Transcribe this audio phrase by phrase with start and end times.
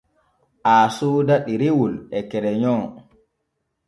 [0.73, 2.81] Aa sooda ɗerewol e kereyon.